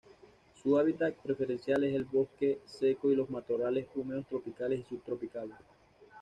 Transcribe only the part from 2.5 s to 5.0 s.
seco y los matorrales húmedos tropicales y